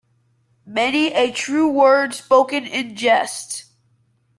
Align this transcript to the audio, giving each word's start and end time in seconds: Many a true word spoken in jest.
Many 0.65 1.13
a 1.13 1.31
true 1.31 1.69
word 1.69 2.15
spoken 2.15 2.65
in 2.65 2.95
jest. 2.95 3.65